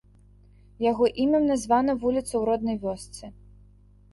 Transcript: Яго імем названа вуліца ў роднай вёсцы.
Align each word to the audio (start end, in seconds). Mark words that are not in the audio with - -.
Яго 0.91 1.09
імем 1.25 1.45
названа 1.51 1.91
вуліца 2.07 2.25
ў 2.37 2.43
роднай 2.51 2.77
вёсцы. 2.87 3.25